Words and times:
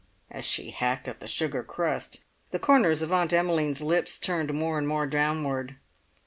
As 0.31 0.43
she 0.45 0.71
hacked 0.71 1.07
at 1.07 1.19
the 1.19 1.27
sugar 1.27 1.61
crust, 1.63 2.25
the 2.49 2.57
corners 2.57 3.03
of 3.03 3.13
Aunt 3.13 3.33
Emmeline's 3.33 3.81
lips 3.81 4.17
turned 4.17 4.51
more 4.51 4.79
and 4.79 4.87
more 4.87 5.05
downward. 5.05 5.75